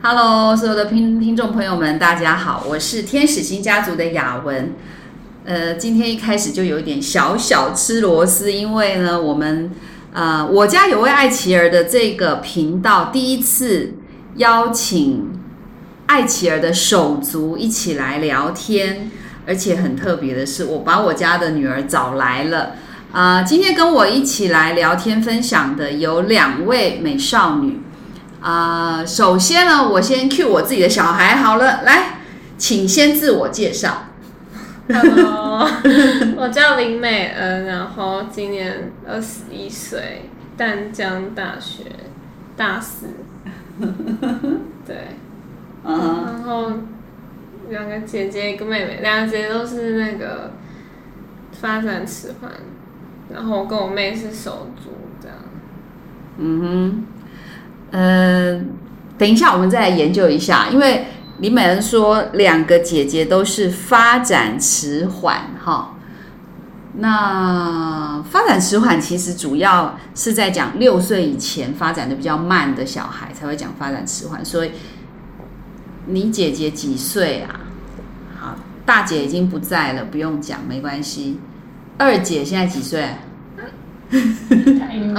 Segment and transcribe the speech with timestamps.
[0.00, 4.72] Hello，所有的听听众朋友们，大家好，我是天使星家族的雅文。
[5.44, 9.72] 呃，今天一开始就有一点小小吃螺丝，因为呢，我们
[10.12, 13.94] 呃，我家有位爱琪儿的这个频道第一次
[14.36, 15.32] 邀请
[16.06, 19.10] 爱琪儿的手足一起来聊天，
[19.48, 22.76] 而且很特别的是，我把我家的女儿找来了。
[23.10, 27.80] 啊、今天跟我一起来聊天分享的有两位美少女。
[28.40, 32.20] 啊、首先呢，我先 cue 我自己的小孩好了，来，
[32.56, 34.04] 请先自我介绍。
[34.88, 35.68] Hello，
[36.38, 41.82] 我叫林美恩，然后今年二十一岁，淡江大学
[42.56, 43.06] 大四。
[44.86, 44.96] 对，
[45.84, 46.72] 嗯，然后
[47.68, 50.52] 两个姐姐一个妹妹，两个姐姐都是那个
[51.52, 52.50] 发展迟缓，
[53.32, 55.36] 然后我跟我妹是手足这样。
[56.38, 57.06] 嗯哼，
[57.90, 58.60] 呃，
[59.16, 61.06] 等一下我们再来研究一下，因为
[61.38, 65.94] 李美人说两个姐姐都是发展迟缓哈。
[67.00, 74.72] 那发展迟缓其实主要是在讲六岁以前发展的比较慢的小孩才会讲发展迟缓，所以
[76.06, 77.60] 你姐姐几岁啊？
[78.40, 81.38] 好，大姐已经不在了，不用讲，没关系。
[81.98, 83.06] 二姐现在几岁？
[84.10, 85.14] 嗯，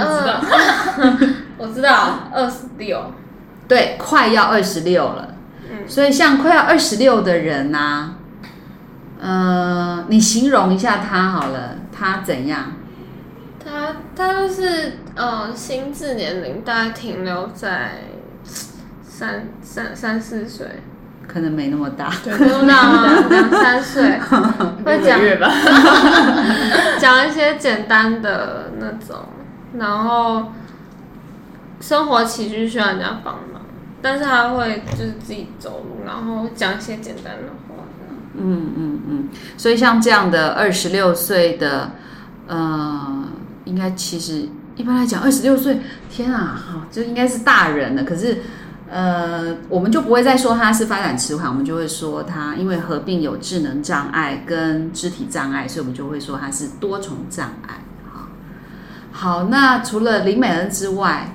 [1.60, 3.12] 我知道，二十六。
[3.68, 5.28] 对，快要二十六了。
[5.70, 8.14] 嗯所以像快要二十六的人呐、
[9.20, 12.72] 呃，你形容一下他好了，他怎样？
[13.64, 18.02] 他他就是呃，心智年龄大概停留在
[19.02, 20.66] 三三三四岁，
[21.28, 22.10] 可能没那么大。
[22.24, 23.06] 对，不知道吗？
[23.30, 24.18] 两三岁，
[24.84, 25.48] 会讲月吧。
[26.98, 29.16] 讲一些简单的那种，
[29.78, 30.50] 然后
[31.80, 33.62] 生活起居需要人家帮忙，
[34.00, 37.74] 但是他会就是自己走路，然后讲一些简单的话。
[38.34, 39.28] 嗯嗯嗯。
[39.56, 41.90] 所以像这样的二十六岁的，
[42.46, 43.24] 呃，
[43.64, 48.04] 应该其实一般来讲，二十六岁，天啊，哈，就应该是大人了。
[48.04, 48.38] 可是。
[48.92, 57.74] 呃，我们就不会再说他是发展迟缓，我们就会说他因为合并有智能障碍跟肢体障碍，所以我们就会说他是多重障碍。
[58.12, 58.26] 好，
[59.12, 61.32] 好，那除了林美恩之外，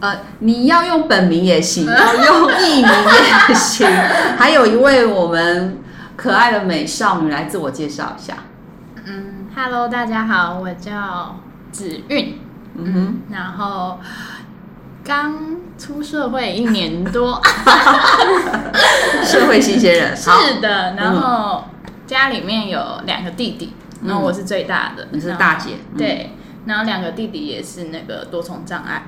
[0.00, 2.90] 呃，你要用本名也行， 要用艺名
[3.48, 3.86] 也行。
[4.36, 5.78] 还有一位我们
[6.16, 8.34] 可爱的美少女来自我介绍一下。
[9.04, 11.40] 嗯，Hello，大家好，我叫
[11.72, 12.38] 子韵，
[12.76, 13.98] 嗯哼，然后
[15.04, 17.40] 刚出社会一年多，
[19.24, 20.16] 社会新鲜人。
[20.16, 21.64] 是的，然后
[22.06, 25.98] 家里面有两个弟弟，然后我是最大的，你是大姐嗯。
[25.98, 26.30] 对，
[26.66, 29.02] 然后两个弟弟也是那个多重障碍，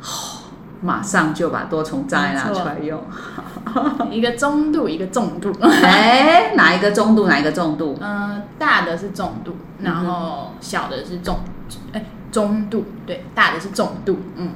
[0.80, 3.02] 马上就把多重障碍拿出来用。
[4.10, 7.98] 一个中度，一个重度， 哎，哪一个中度，哪一个重度？
[8.00, 11.40] 嗯，大的是重度，然后小的是重，
[11.92, 14.52] 哎，中度，对，大的是重度，嗯，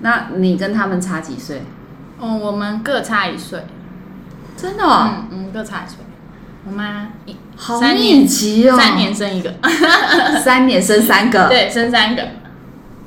[0.00, 1.62] 那你跟他们差几岁？
[2.18, 3.64] 哦，我们各差一岁。
[4.56, 5.98] 真的哦，嗯嗯，各差一岁。
[6.66, 9.52] 我妈一好三密年集哦，三年生一个，
[10.42, 11.48] 三年生三个。
[11.48, 12.22] 对，生三个。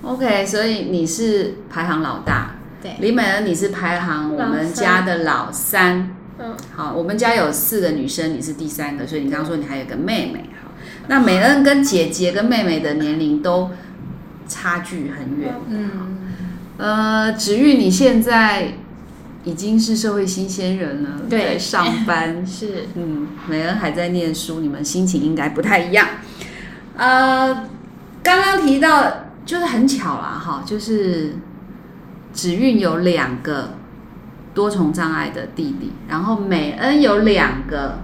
[0.07, 2.55] OK，所以你是排行老大。
[2.81, 6.15] 对，李美恩，你是排行我们家的老三。
[6.39, 10.45] 嗯，好，我们家有四个女生，你是第三个，所以你刚刚说你还有个妹妹。
[10.63, 10.71] 好，
[11.07, 13.71] 那美恩跟姐姐跟妹妹的年龄都
[14.47, 15.53] 差距很远。
[15.67, 15.89] 嗯，
[16.77, 18.73] 呃，子玉，你现在
[19.43, 22.45] 已经是社会新鲜人了，对上班。
[22.47, 26.07] 是嗯，美恩还在念书，你们心情应该不太一样。
[26.95, 27.67] 呃，
[28.21, 31.37] 刚刚提到就是很巧啦，哈，就是
[32.33, 33.69] 子韵有两个
[34.53, 37.99] 多重障碍的弟弟，然后美恩有两个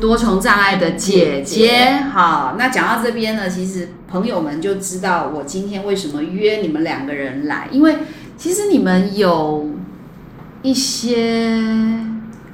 [0.00, 2.02] 多重障碍的姐姐。
[2.12, 7.98] 好，那讲到这边呢，其实朋友们就知道我今天为什么约你们两个人来，因为
[8.36, 9.70] 其实你们有
[10.62, 11.62] 一些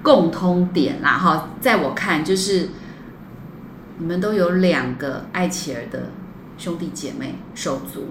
[0.02, 2.68] 共通点啦，哈，在我看就是
[3.96, 6.10] 你们都有两个爱琪儿的
[6.60, 8.08] 兄弟姐妹手足，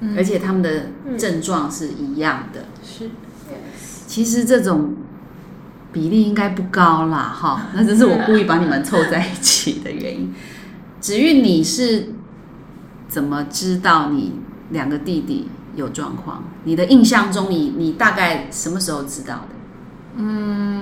[0.00, 0.86] 嗯而且他们的
[1.18, 2.64] 症状是一样的。
[2.82, 3.10] 是
[4.06, 4.96] 其实这种
[5.92, 10.34] 比例应该不高啦，哈，那这是我故意把你们凑在一起的原因。
[10.98, 12.08] 子玉，你是
[13.06, 14.32] 怎么知道你
[14.70, 16.42] 两个弟弟有状况？
[16.64, 19.48] 你的印象中你，你大概什么时候知道的？
[20.16, 20.80] 嗯，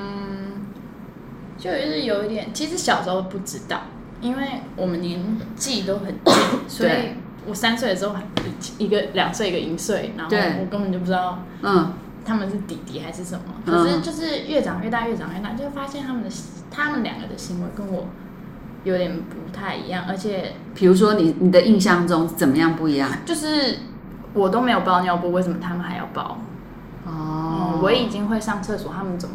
[1.58, 3.82] 就是有一点，其实小时候不知道，
[4.20, 5.20] 因为我们年
[5.56, 6.34] 纪都很 近，
[6.68, 6.92] 所以
[7.46, 8.14] 我三岁的时候，
[8.78, 11.92] 一个两岁，一个一岁，然后我根本就不知道嗯，
[12.24, 16.30] 他们是弟弟还是什么，嗯可是就是越长越大，越长越大，就会发现他们的
[16.70, 18.06] 他们两个的行为跟我
[18.84, 23.10] 有点不太一样，而且比如说你你的印象中怎么样不一样？
[23.24, 23.78] 就是
[24.34, 26.38] 我都没有包尿布，为什么他们还要包？
[27.06, 29.34] 哦嗯，我已经会上厕所，他们怎么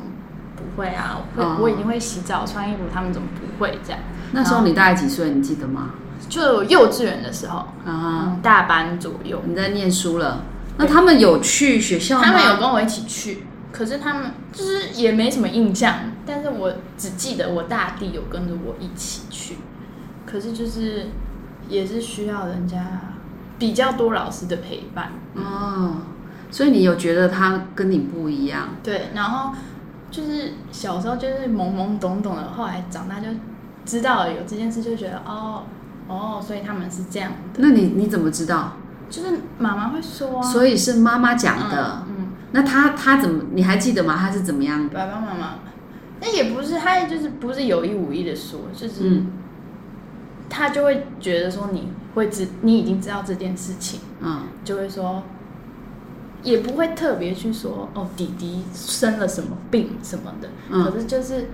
[0.55, 1.17] 不会啊？
[1.35, 3.99] 会、哦我已经会洗澡、穿衣服，他们怎么不会这样？
[4.33, 5.29] 那时候你大概几岁？
[5.29, 5.91] 你记得吗？
[6.27, 10.41] 就幼稚园的时候，啊，嗯，大班左右，你在念书了，
[10.77, 12.25] 那他们有去学校吗？
[12.25, 15.95] 他们有跟我一起去，可是他们就是也没什么印象，
[16.25, 19.57] 但是我只记得我大弟有跟着我一起去，
[20.25, 21.07] 可是就是
[21.69, 22.79] 也是需要人家
[23.59, 25.97] 比较多老师的陪伴，哦，
[26.49, 28.69] 所以你有觉得他跟你不一样？
[28.81, 29.53] 对，然后
[30.09, 33.27] 就是小时候就是懵懵懂懂的，后来长大就
[33.85, 35.63] 知道了有这件事，就觉得哦
[36.07, 38.73] 哦，所以他们是这样的，那你你怎么知道？
[39.09, 42.03] 就是妈妈会说、啊，所以是妈妈讲的。
[42.07, 43.43] 嗯，嗯那他他怎么？
[43.53, 44.15] 你还记得吗？
[44.17, 44.93] 他是怎么样的？
[44.93, 45.55] 爸爸妈妈，
[46.21, 49.09] 那也不是他就是不是有意无意的说，就是。
[49.09, 49.31] 嗯
[50.49, 55.23] 他就会觉得说你会知，你已经知道这件事情，嗯就会说，
[56.43, 61.49] 也不会特别去说哦，弟弟生了什么病什么的，嗯可是就是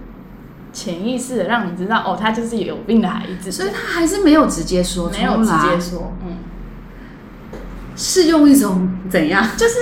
[0.71, 6.37] 潜意识的让你知道哦，他就是有病的孩子，所以他还是没有直接说出来，没有直接说，嗯，
[7.95, 9.45] 是用一种怎样？
[9.57, 9.75] 就是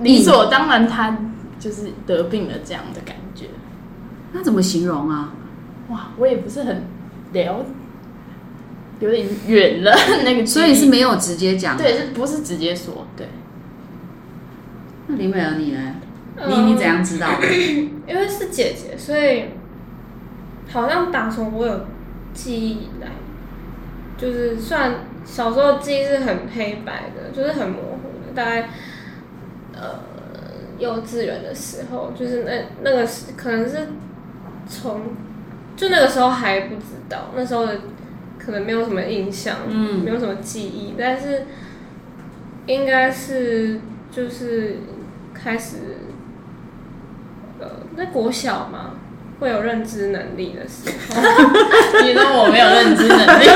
[0.00, 1.18] 理所当然他
[1.58, 3.46] 就是得病了这样的感觉。
[4.32, 5.32] 那怎么形容啊？
[5.88, 6.82] 哇，我也不是很
[7.32, 7.64] 了，
[9.00, 11.76] 有点远了 那个，所以是没有直接讲。
[11.76, 13.06] 对，是不是直接说？
[13.16, 13.28] 对，
[15.06, 15.94] 那林美儿你呢？
[16.46, 17.46] 你嗯你怎样知道的？
[18.06, 19.44] 因为是姐姐，所以
[20.68, 21.80] 好像打从我有
[22.32, 23.08] 记忆以来，
[24.16, 28.34] 就是算小时候记忆是很黑白的，就是很模糊的。
[28.34, 28.68] 大概
[29.74, 30.00] 呃
[30.78, 33.88] 幼稚园的时候，就是那那个是可能是
[34.68, 35.00] 从
[35.76, 37.80] 就那个时候还不知道，那时候的
[38.38, 41.44] 可能没有什么印象，嗯没有什么记忆，但是
[42.66, 43.80] 应该是
[44.10, 44.76] 就是
[45.32, 45.76] 开始。
[47.60, 48.97] 呃，在国小嘛，
[49.40, 51.22] 会有认知能力的时候，
[52.02, 53.46] 你说我没有认知能力，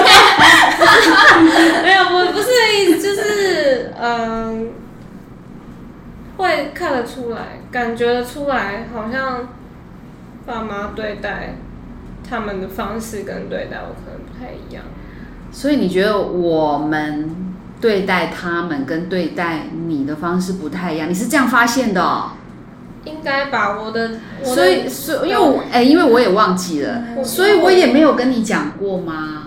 [1.83, 4.71] 没有，不不是意思，就是嗯、
[6.37, 9.49] 会看得出来，感觉得出来，好像
[10.47, 11.57] 爸妈对待
[12.29, 14.85] 他们的方式跟对待我可能不太一样。
[15.51, 21.11] 所以你觉得我们对待他们跟对待你的方式不太一样？
[21.11, 22.31] 你是这样发现的哦？
[23.05, 24.11] 应该把我的，
[24.45, 29.39] 我的所以，所以因为我哎、因为我也忘记了，所以我也没有跟你讲过吗？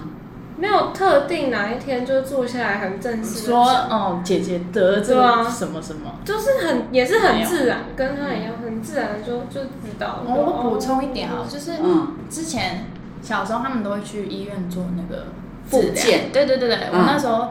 [0.57, 6.15] 没有特定哪一天就坐下来很正式说哦，姐姐得这个什么什么。
[6.23, 10.23] 就是很也是很自然，跟他一样很自然就就知道。
[10.25, 12.15] 哦我补充一点啊，就是嗯。
[12.29, 12.85] 之前
[13.21, 15.25] 小时候他们都会去医院做那个
[15.67, 16.03] 复治疗。
[16.03, 16.99] 健对对对对，嗯。
[17.01, 17.49] 我那时候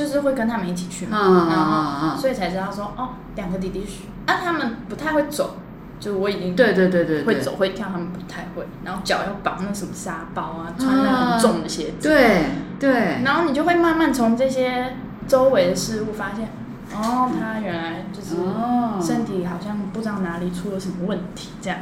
[0.00, 5.56] 就是会跟他们一起去嘛，所以才知道说哦，两个弟弟是啊，他们不太会走，
[6.00, 12.46] 就我已经对对对对对，会走会跳，他们不太会，然后脚要绑那什么沙包啊，穿那很重的鞋子，对
[12.78, 14.96] 对，然后你就会慢慢从这些
[15.28, 16.48] 周围的事物发现，
[16.94, 18.98] 哦，他原来就是哦。
[19.02, 21.78] 身体好像不知道哪里出了什么问题，这样，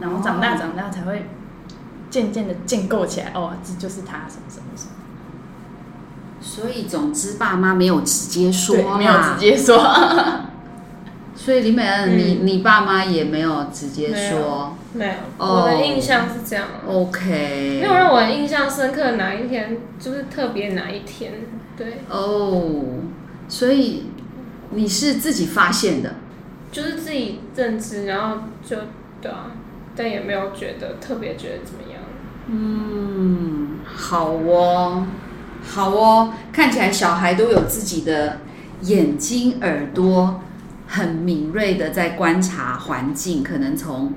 [0.00, 0.56] 然后长大哦。
[0.58, 1.30] 长大才会
[2.10, 4.93] 渐渐的建构起来，哦，这就是他什么什么什么，
[6.46, 9.78] 所以总之爸妈没有直接说对，没有直接说，
[11.34, 12.18] 所以林美恩，嗯。
[12.18, 14.76] 你你爸妈也没有直接说。
[14.92, 15.62] 没有，哦。
[15.62, 16.66] 我的印象是这样。
[16.86, 21.32] ，OK，没有让我印象深刻的哪一天，就是特别哪一天，
[21.76, 22.84] 对，哦，
[23.48, 24.04] 所以
[24.70, 26.14] 你是自己发现的，
[26.70, 28.76] 就是自己认知，然后就
[29.20, 29.50] 对啊，
[29.96, 32.00] 但也没有觉得特别觉得怎么样。
[32.46, 35.06] 嗯，好哦，
[35.66, 38.40] 好哦，看起来小孩都有自己的
[38.82, 40.40] 眼睛、耳朵，
[40.86, 44.12] 很敏锐的在观察环境，可能从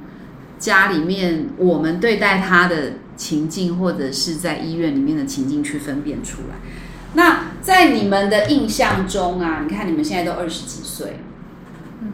[0.60, 6.56] 家里面我们对待他的情境，或者是在医院里面的情境去分辨出来。
[7.14, 11.22] 那在你们的印象中啊，你看你们现在都二十几岁，
[12.02, 12.12] 嗯，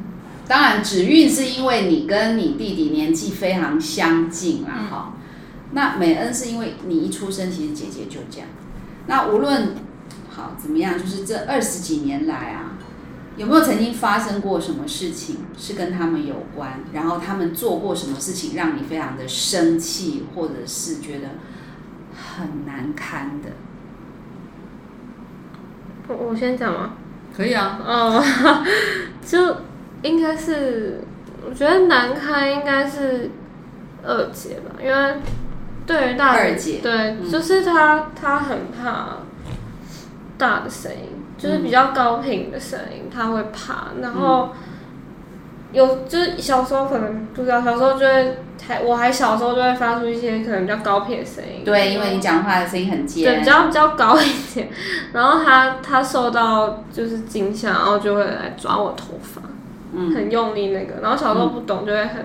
[0.47, 5.13] 当然指运是因为你跟你弟弟年纪非常相近啦，哈、
[5.71, 8.47] 那美恩是因为你一出生，其实姐姐就这样。
[9.07, 9.75] 那无论
[10.29, 12.77] 好怎么样，就是这二十几年来啊，
[13.35, 16.79] 有没有曾经发生过什么事情是跟他们有关？
[16.93, 21.29] 然后他们做过什么事情让你非常的生气，或者是觉得
[22.15, 23.49] 很难堪的？
[26.07, 26.93] 我我先讲吗？
[27.35, 28.23] 可以啊，哦，
[29.25, 29.57] 就
[30.03, 31.01] 应该是，
[31.45, 33.31] 我觉得难堪应该是
[34.03, 35.15] 二姐吧，因为
[35.85, 36.79] 对于大二姐。
[36.81, 37.29] 对，嗯。
[37.29, 39.17] 就是她她很怕
[40.37, 44.49] 大的声音，就是比较高频的声音，她会怕，然后。
[45.71, 51.63] 有就是小时候可能不知道，小时候就会还我还小时候就会发出一些可能比较高频的声音。
[51.65, 53.23] 对，因为你讲话的声音很尖。
[53.23, 54.69] 对，比，较比较高一点，
[55.13, 59.41] 然后他他受到就是惊吓，然后就会来抓我头发，
[59.93, 60.13] 嗯。
[60.13, 62.23] 很用力那个，然后小时候不懂就会很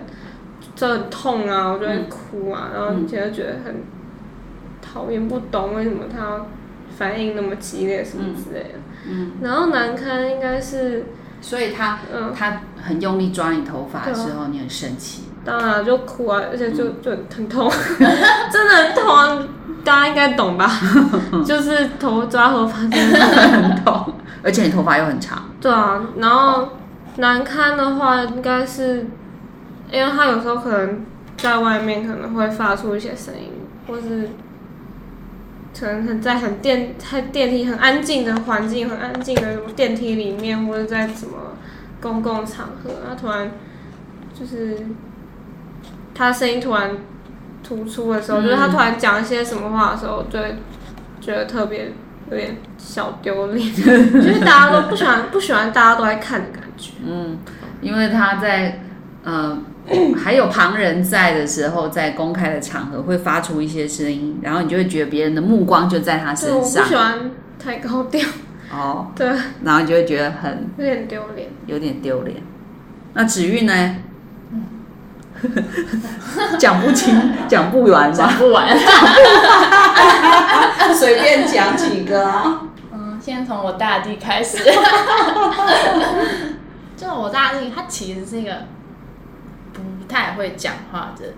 [0.79, 3.83] 就很痛啊，我就会哭啊，然后以前就觉得很
[4.81, 6.47] 讨厌，不懂为什么他
[6.97, 11.07] 反应那么激烈什么之类的，嗯，然后难堪应该是
[11.41, 15.25] 所以他嗯，他很用力抓你头发的时候，你很生气。
[15.45, 17.71] 当然就哭啊，而且就就很痛，
[18.53, 19.49] 真的很痛啊，
[19.83, 20.69] 大家应该懂吧？
[21.47, 25.43] 就是头抓头发真的很痛， 而且你头发又很长。
[25.61, 26.69] 对啊，然后
[27.17, 29.07] 难堪的话，应该是
[29.91, 31.05] 因为他有时候可能
[31.37, 33.51] 在外面可能会发出一些声音，
[33.87, 34.29] 或是
[35.79, 41.55] 可能很在很电在电梯很安静的环境、很安静的电梯里面，或者在什么
[42.01, 43.51] 公共场合，他突然
[44.39, 44.77] 就是
[46.15, 46.91] 他声音突然
[47.63, 50.57] 突出的时候，就是他突然讲一些什么话的时候，就会
[51.21, 51.93] 觉得特别
[52.31, 53.83] 有点小丢脸， 就
[54.21, 56.93] 是大家都不喜欢不喜欢大家都在看的感觉。
[57.05, 57.39] 嗯，
[57.81, 58.81] 因为他在
[59.23, 59.57] 呃
[60.23, 66.59] 还有旁人在的时候，在公开的场合会发出一些声音，然后你就会觉得别人的目光就在他身上。
[66.59, 68.27] 我不喜欢太高调，
[68.73, 69.27] 哦， 对，
[69.65, 71.49] 然后你就会觉得很有点丢脸。
[71.67, 72.37] 有点丢脸。
[73.15, 73.97] 那子玉呢？
[76.59, 78.29] 讲不清，讲不完讲？
[78.35, 78.77] 不完。
[80.95, 82.63] 随便讲几个啊。
[82.93, 84.59] 嗯，先从我大弟开始。
[86.97, 88.51] 就我大弟，他其实是一个
[90.09, 91.35] 不太会讲话的，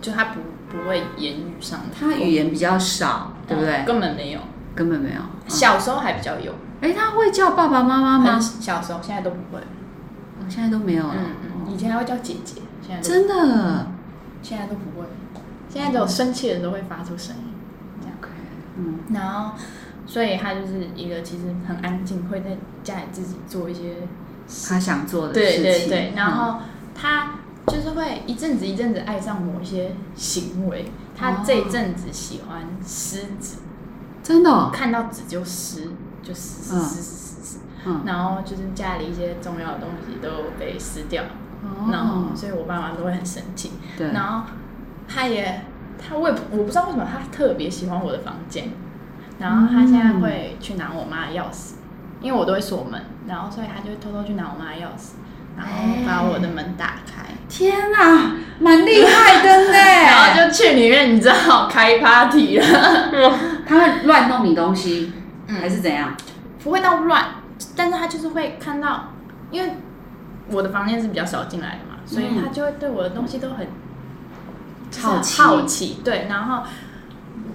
[0.00, 0.40] 就他不
[0.70, 3.78] 不会言语上，他语言比较少，对不对？
[3.78, 4.40] 嗯根本没有。
[4.76, 5.20] 根本没有。
[5.48, 8.38] 小时候还比较有，哎，他会叫爸爸妈妈吗？
[8.38, 9.60] 小时候，现在都不会。
[10.40, 11.14] 我现在都没有了。
[11.18, 13.88] 嗯嗯，以前还会叫姐姐，现在真的。
[14.40, 15.06] 现在都不会。
[15.68, 17.42] 现在只有生气的时候会发出声音，
[18.00, 18.16] 这样。
[18.20, 18.30] 可以
[18.76, 19.58] 嗯然后，
[20.06, 23.96] 所以他就是一个其实很安静，会在家里自己做一些
[24.68, 25.62] 他想做的事情。
[25.64, 26.58] 对对对，然嗯后
[26.94, 27.30] 他
[27.68, 30.90] 就是会一阵子一阵子爱上某一些行为。
[31.16, 33.56] 他这一阵子喜欢撕纸，
[34.22, 35.90] 真的哦，看到纸就撕，
[36.22, 36.80] 就撕撕嗯。
[36.80, 40.28] 撕撕撕，嗯，然后就是家里一些重要的东西都
[40.60, 41.24] 被撕掉，
[41.90, 43.72] 然后哦，所以我爸妈都会很生气。
[43.96, 44.44] 对，然后
[45.08, 45.64] 他也
[45.98, 48.70] 他我也我不知道为什么他特别喜欢我的房间，
[49.40, 51.72] 然后他现在会去拿我妈的钥匙，
[52.20, 55.14] 因为我都会锁门，然后所以他就会偷偷去拿我妈的钥匙，
[55.58, 59.72] 然后把我的门打开，天哪，蛮厉害的呢。
[59.74, 62.64] 然后就去里面，你知道开 party 了，
[63.66, 65.12] 他会乱弄你东西，
[65.48, 66.14] 嗯还是怎样？
[66.62, 67.24] 不会到乱，
[67.74, 69.12] 但是他就是会看到，
[69.50, 69.72] 因为
[70.50, 73.66] 我的房间是比较少进来的嘛，所以嗯他就会对我的东西都很
[75.02, 76.62] 好奇好奇，对，然后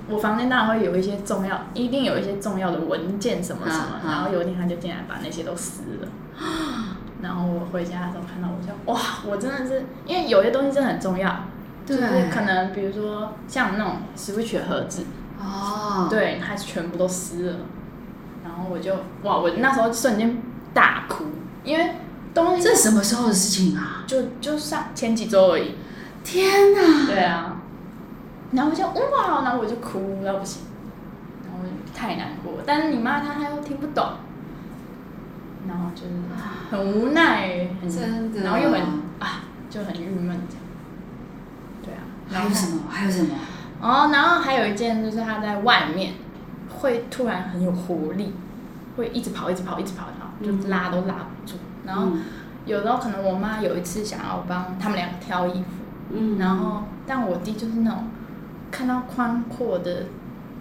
[0.10, 6.08] 我房间当然会有一些重要，一定有一些重要的文件什么什么，然后有一天他就进来把那些都撕了。
[7.24, 11.34] 然后我回家的时候看到，我就哇，我真的是，因为有些东西真的很重要，
[11.86, 15.06] 就是可能比如说像那种 Switch 的盒子，
[15.40, 17.56] 哦，对，它全部都撕了，
[18.44, 20.38] 然后我就哇，我那时候瞬间
[20.74, 21.24] 大哭，
[21.64, 21.96] 因为
[22.34, 24.04] 东西这什么时候的事情啊？
[24.06, 25.76] 就就上前几周而已，
[26.24, 27.06] 天哪！
[27.08, 27.56] 对啊，
[28.52, 30.64] 然后我就哇，然后我就哭到不行，
[31.46, 31.60] 然后
[31.96, 34.06] 太难过，但是你骂他他又听不懂，
[35.68, 36.12] 然后就是
[36.72, 38.82] 很无奈，很真的然后又很
[39.20, 40.64] 啊，就很郁闷这样，
[41.84, 42.84] 对啊，还有什么？
[42.90, 43.36] 还有什么？
[43.82, 46.14] 哦，然后还有一件就是他在外面
[46.70, 48.34] 会突然很有活力，
[48.96, 51.58] 会一直跑，一直跑，一直跑，然后就拉都拉不住。
[51.86, 52.22] 然后嗯
[52.66, 55.68] 有时候可能我妈有一次想要帮他们两个挑衣服，
[56.12, 58.08] 嗯然后但我弟就是那种
[58.72, 60.06] 看到宽阔的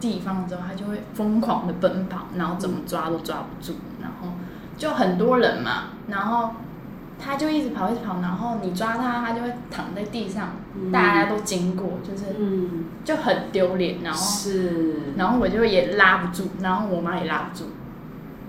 [0.01, 4.33] 地方之后，他就会疯狂的奔跑，然后怎么抓都抓不住，然后
[4.77, 6.51] 就很多人嘛，然后
[7.19, 17.67] 他就一直跑，一直跑，然后你抓他，他就会躺在地上，嗯大家都经过，就是嗯，就很丢脸，然后是，然后我就也拉不住，然后我妈也拉不住，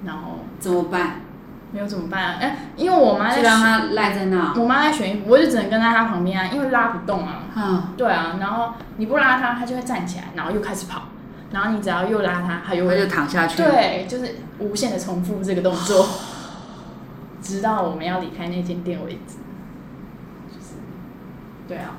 [0.06, 1.22] 然后怎么办？
[1.72, 2.38] 没有怎么办啊？
[2.39, 4.53] 哎，因为我妈在让他赖在那。
[4.56, 7.39] 我妈在选衣服，我就只能跟在她旁边啊，因为拉不动啊。
[7.56, 11.01] 嗯，对啊，然后你不拉他，他就会站起来，然后又开始跑，
[11.53, 16.05] 然后你只要又拉他，他又他就躺下去。，对，就是无限的重复这个动作。
[17.41, 19.36] 直到我们要离开那间店为止。
[20.51, 20.75] 就是，
[21.67, 21.91] 对啊，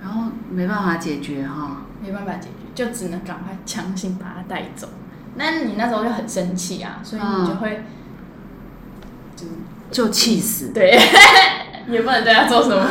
[0.00, 1.82] 然后没办法解决哈。
[2.02, 4.88] 没办法解决，就只能赶快强行把他带走。
[5.36, 7.82] 那你那时候就很生气啊，所以你就会，
[9.34, 9.46] 就
[9.90, 10.68] 就气死。
[10.76, 10.96] 对，
[11.88, 12.84] 也不能对他做什么。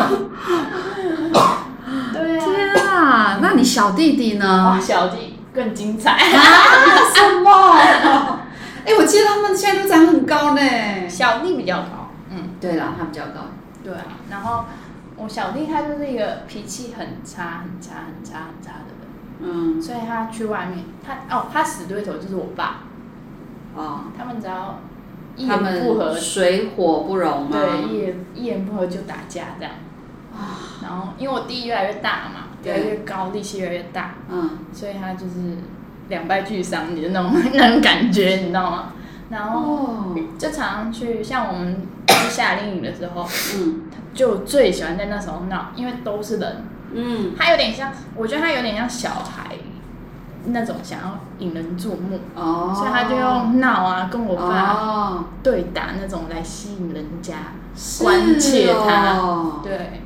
[2.11, 4.81] 对啊，天啊，那你小弟弟哇，呢？
[4.81, 6.11] 小弟更精彩。
[6.11, 6.41] 啊？
[7.13, 8.39] 什么？
[8.85, 10.61] 哎、我记得他们现在都长很高呢。
[11.07, 13.45] 小弟比较高，嗯，对啦，他比较高。
[13.83, 14.03] 对啊。
[14.29, 14.65] 然后
[15.15, 19.07] 我小弟他就是一个脾气很差、很差、很差、很差的人，
[19.39, 22.81] 嗯，所以他去外面，他哦，他死对头就是我爸，
[23.75, 24.79] 哦，他们只要
[25.37, 27.51] 一言不合，水火不容嘛？
[27.57, 29.73] 对，一言一言不合就打架这样。
[30.33, 35.57] 啊然后因为我弟越来越大嘛，越来越高，力气越来越大，嗯，所以他就是
[36.09, 38.93] 两败俱伤，你的那种那种感觉，你知道吗？
[39.29, 43.83] 然后哦，就常常去，像我们去夏令营的时候，嗯。
[44.13, 49.55] 就最喜欢在那时候闹，因为都是人，嗯，他有点像，我觉得他有点像小孩
[50.45, 57.33] 那种想要引人注目，哦，所以他就用闹啊，跟我爸哦，对打那种来吸引人家，
[57.75, 59.17] 是关切他。
[59.17, 59.61] 哦。
[59.63, 60.03] 对，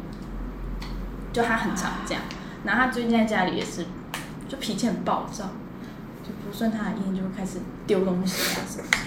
[1.34, 2.24] 就他很常这样。
[2.68, 3.86] 然后他最近在家里也是，
[4.50, 5.46] 就脾气很暴躁，
[6.22, 8.98] 就不顺他的意就会开始丢东西啊什么的。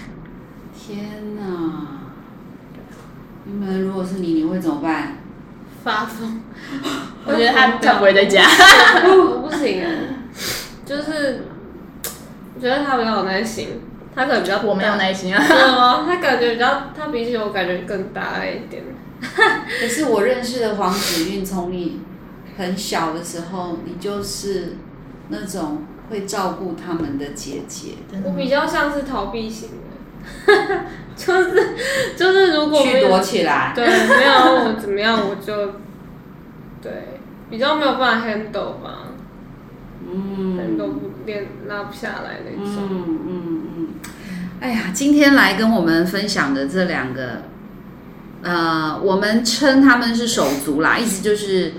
[0.75, 1.43] 天哪！
[3.45, 5.17] 你们如果是你，你会怎么办？
[5.83, 6.41] 发疯。
[7.23, 8.43] 我觉得他他不会在家，
[9.05, 9.89] 我不行啊，
[10.83, 11.43] 就是
[12.55, 13.79] 我觉得他比较有耐心，
[14.15, 15.39] 他可能比较我没有耐心啊。
[15.47, 16.03] 真的吗？
[16.07, 18.83] 他感觉比较，他比起我感觉更大一点。
[19.21, 22.01] 可是我认识的黄子韵，从你
[22.57, 24.77] 很小的时候，你就是
[25.29, 29.69] 那种会照顾他们的姐姐，我比较像是逃避型
[30.45, 30.53] 的，
[31.15, 31.75] 就是
[32.15, 33.73] 就是如果去躲起来。
[33.75, 35.73] 对没有我怎么样我就
[36.81, 39.07] 对比较没有办法 handle 吧
[40.13, 42.75] 嗯，handle 不练拉不下来那种。
[42.89, 43.87] 嗯嗯嗯。
[44.59, 47.43] 哎呀，今天来跟我们分享的这两个，
[48.41, 51.73] 呃，我们称他们是手足啦，意思就是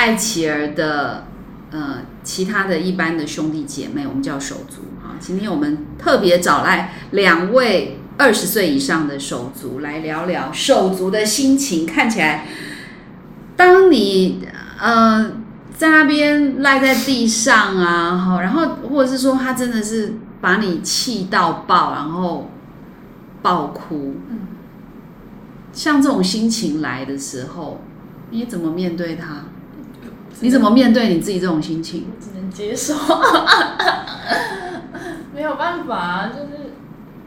[0.00, 1.26] 艾琪儿的
[1.70, 5.20] 呃其他的一般的兄弟姐妹，我们叫手足啊。
[5.20, 11.84] 今天我们特别找来两位二十岁以上的手足来聊聊手足的心情。
[11.84, 12.46] 看起来，
[13.56, 14.42] 当你
[14.78, 15.32] 呃
[15.76, 22.50] 在那边赖在地上啊，哈，然后或者是说他真的是把你气到爆，然后
[23.42, 24.38] 爆哭，嗯，
[25.74, 27.82] 像这种心情来的时候，
[28.30, 29.44] 你怎么面对他？
[30.40, 32.06] 你怎么面对你自己这种心情？
[32.10, 32.94] 我只能接受，
[35.34, 36.72] 没有办法啊，就是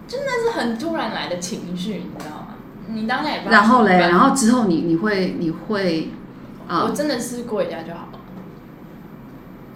[0.08, 2.48] 真的是很突然来的情绪，你知道吗？
[2.88, 6.10] 你当然也不然后嘞，然后之后你你会你会
[6.68, 8.20] 啊、我真的是过一下就好了，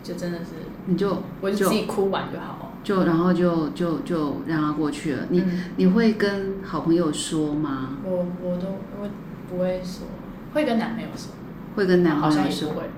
[0.02, 0.45] 就真的是
[0.86, 2.54] 你就我就自己哭完就好了。
[2.84, 5.23] 就然后就就就让他过去了。
[5.30, 7.89] 你、嗯你会跟好朋友说吗？
[8.06, 8.67] 我我都
[9.02, 9.10] 我
[9.50, 10.08] 不会说，
[10.54, 11.32] 会跟男朋友说，
[11.78, 12.84] 会跟男好朋友说，像也不会。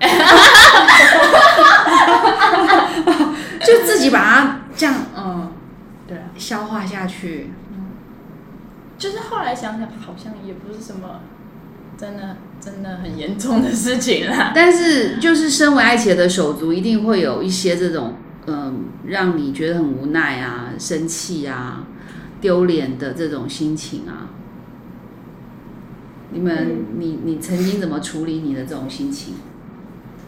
[3.64, 5.52] 就自己把它这样嗯，
[6.08, 7.52] 对啊，消化下去。
[7.72, 7.86] 嗯
[8.98, 11.20] 就是后来想想，好像也不是什么
[11.96, 14.52] 真的真的很严重的事情啦。
[14.54, 18.14] 但是就是身为爱姐的手足，一定会有一些这种
[18.46, 21.84] 嗯，让你觉得很无奈啊、生气啊、
[22.42, 24.28] 丢脸的这种心情啊。
[26.32, 29.34] 你们，你你曾经怎么处理你的这种心情？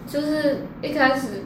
[0.07, 1.43] 就是一开始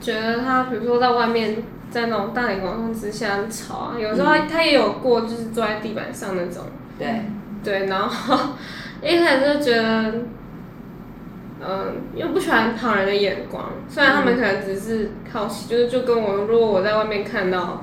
[0.00, 6.64] 觉得他，比如说在外面，在那种大庭广众之下很吵啊，有时候他,、他也有过，就是坐在地板上那种，
[6.98, 7.24] 对，
[7.62, 8.54] 对，然后
[9.02, 10.14] 一开始就觉得，
[11.60, 17.82] 嗯，又不喜欢旁人的眼光，虽然他们可能只是好奇，就是就跟我，如果我在外面看到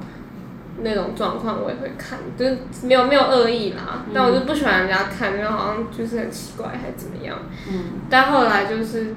[0.81, 7.37] 那种状况，我也会看，就是没有没有恶意啦，但我就不喜欢人家看，因为好像就是很奇怪还是怎么样。
[7.69, 7.83] 嗯。
[8.09, 9.13] 但后来就是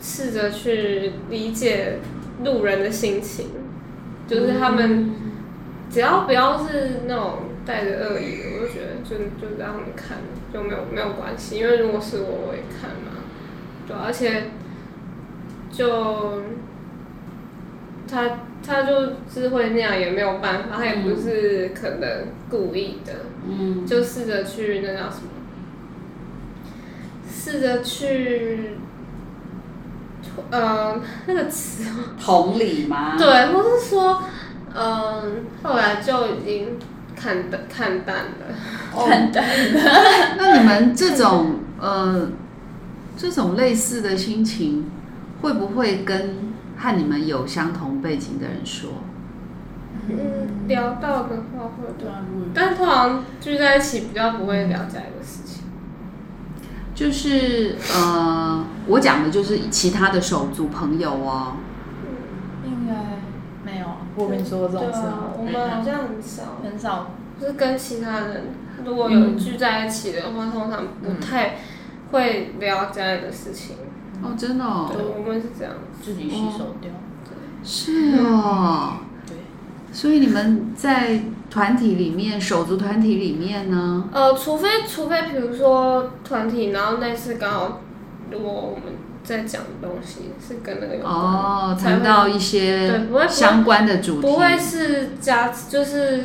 [0.00, 1.98] 试着去理解
[2.44, 3.50] 路人的心情，
[4.28, 5.10] 就是他们
[5.90, 10.18] 只要不要是那种带着恶意的，我就觉得就就让他们看
[10.52, 13.24] 就没有没有关系，因为如果是我我也看嘛，
[13.88, 14.50] 对，而且
[15.72, 16.42] 就
[18.08, 22.08] 他他就是会那样也没有办法，他也不是可能
[22.48, 23.12] 故意的，
[23.48, 25.30] 嗯就试着去那叫什么，
[27.32, 28.70] 试着去，
[30.50, 33.14] 呃，那个词哦， 同理吗？
[33.16, 34.22] 对，或是说，
[34.74, 36.78] 嗯、后来就已经
[37.14, 38.54] 看淡看淡了。
[38.96, 39.80] 看淡了
[40.38, 42.28] 那你们这种呃，
[43.16, 44.90] 这种类似的心情，
[45.42, 46.34] 会不会跟
[46.76, 48.90] 和你们有相同背景的人说？
[50.08, 52.08] 嗯，聊到的话会的，对
[52.54, 55.64] 但通常聚在一起比较不会聊家里的事情。
[56.94, 61.56] 就是呃，我讲的就是其他的手足朋友哦。
[62.64, 62.94] 应该
[63.64, 65.00] 没有，我跟你说过这种事
[65.38, 67.10] 我们好像很少，很少，
[67.40, 68.44] 就是跟其他人
[68.84, 71.56] 如果有聚在一起的话，通常不太
[72.12, 73.76] 会聊家里的事情。
[74.22, 75.74] 哦，真的哦，对，我们是这样。
[76.02, 76.90] 自己吸收掉。
[77.64, 78.98] 是哦。
[79.26, 79.36] 对，
[79.92, 84.08] 所以你们在团体里面，手足团体里面呢？
[84.12, 87.80] 呃，除非除非比如说团体，然后那次刚好
[88.30, 96.24] 如果我们在讲的东西是跟那个有关，哦，谈到一对些不会相关的主题，不会是家就是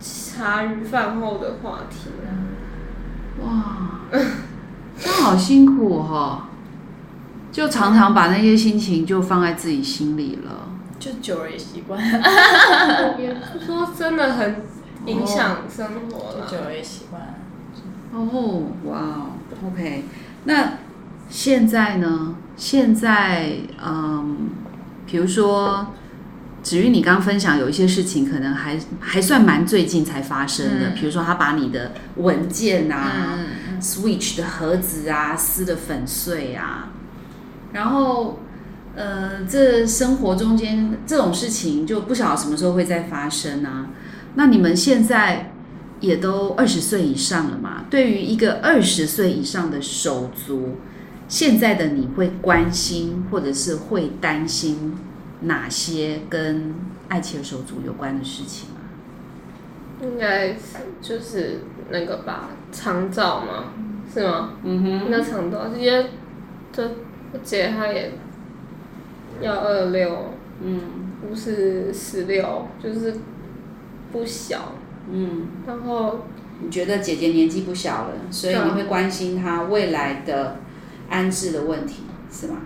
[0.00, 2.10] 茶余饭后的话题。
[3.42, 4.00] 哇，
[5.04, 6.42] 那好辛苦哦，
[7.54, 10.72] 就常常把那些心情就放在自己心里了。
[10.98, 12.02] 就久了也习惯，
[13.16, 14.56] 也不是说真的很
[15.06, 16.46] 影响生活就了。
[16.50, 17.22] 久了也习惯。
[18.12, 19.26] 哦，哇哦
[19.68, 20.02] ，OK，
[20.44, 20.72] 那
[21.28, 22.34] 现在呢？
[22.56, 23.52] 现在，
[23.84, 24.48] 嗯，
[25.06, 25.94] 比如说，
[26.60, 36.88] 子玉，你刚分享有一些事情，可能还还算蛮最近才发生的，嗯比如说他把你的文件啊、嗯 Switch 的盒子啊撕的粉碎啊，
[37.74, 38.38] 然后。
[38.96, 43.88] 呃，这生活中间这种事情就不晓得什么时候会再发生啊。
[44.36, 45.50] 那你们现在
[45.98, 47.86] 也都二十岁以上了嘛？
[47.90, 50.76] 对于一个二十岁以上的手足，
[51.26, 54.94] 现在的你会关心或者是会担心
[55.40, 56.72] 哪些跟
[57.08, 58.78] 爱妻的手足有关的事情啊？
[60.04, 60.58] 应该是
[61.02, 63.72] 就是那个吧，长照吗？
[64.12, 64.52] 是吗？
[64.62, 66.10] 嗯哼，那长照，这些
[66.72, 66.88] 这
[67.34, 68.12] 我姐她也
[69.42, 70.80] 要二六，嗯
[71.28, 73.14] 不是十六，就是
[74.12, 74.72] 不小。
[75.10, 76.26] 嗯，然后
[76.62, 80.56] 你觉得姐姐年纪不小了，所以你会关心她未来的
[81.10, 82.56] 安置的问题，是吗？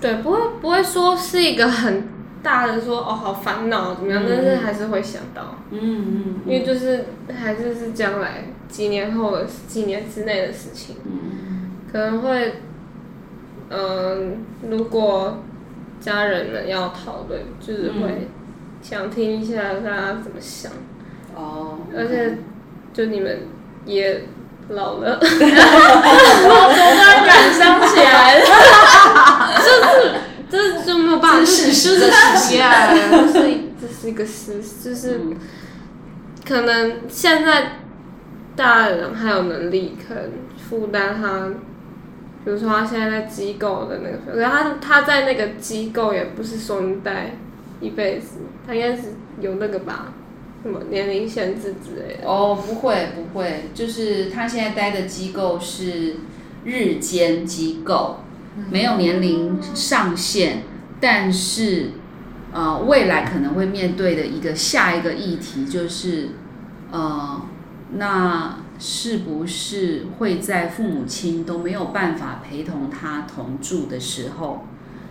[0.00, 2.08] 对，不会不会说是一个很
[2.42, 4.26] 大的说哦好烦恼怎么样，嗯。
[4.28, 6.34] 但是还是会想到，嗯嗯。
[6.46, 11.70] 因为就是还是是将来几年后的几年之内的事情，嗯。
[11.92, 12.54] 可能会，
[13.70, 15.42] 嗯、如果
[16.00, 18.28] 家人们要讨论，就是会
[18.82, 20.72] 想听一下大家怎么想，
[21.34, 22.38] 哦，而且
[22.92, 23.40] 就你们
[23.84, 24.22] 也
[24.68, 25.26] 老了，我
[26.74, 28.44] 突然感伤起来了，
[29.62, 30.14] 就是
[30.50, 32.56] 这就没有办法，这是事就是这是
[33.32, 33.40] 这是
[33.80, 35.36] 这是一个事，就是嗯。
[36.46, 37.72] 可能现在
[38.54, 41.50] 大人还有能力，可能负担他，
[42.46, 47.32] 比如说他现在在机构的那个，可是他他在那个机构也不是说你待
[47.80, 50.12] 一辈子，他应该是有那个吧，
[50.62, 52.28] 什么年龄限制之类的。
[52.28, 56.18] 哦，不会不会，就是他现在待的机构是
[56.64, 58.20] 日间机构，
[58.70, 60.62] 没有年龄上限，
[61.00, 61.90] 但是
[62.52, 66.28] 呃，未来可能会面对的一个下一个议题就是，
[66.92, 67.42] 呃，
[67.96, 74.64] 那是不是会在父母亲都没有办法陪同他同住的时候？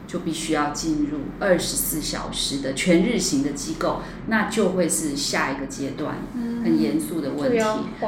[0.08, 6.18] 就必须要进入二十四小时的全日型的机构，那就会是下一个阶段
[6.64, 7.60] 很严肃的问题。